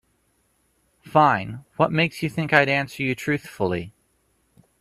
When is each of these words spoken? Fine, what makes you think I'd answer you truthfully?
Fine, 1.03 1.63
what 1.77 1.91
makes 1.91 2.23
you 2.23 2.29
think 2.31 2.51
I'd 2.51 2.67
answer 2.67 3.03
you 3.03 3.13
truthfully? 3.13 3.93